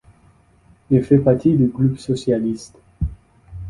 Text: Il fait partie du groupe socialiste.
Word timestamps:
Il 0.89 1.03
fait 1.03 1.19
partie 1.19 1.53
du 1.53 1.67
groupe 1.67 1.99
socialiste. 1.99 2.75